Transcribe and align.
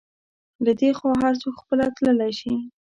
له 0.65 0.71
دې 0.79 0.89
خوا 0.97 1.11
هر 1.23 1.33
څوک 1.41 1.55
خپله 1.63 1.85
تللی 1.95 2.31
شي. 2.39 2.53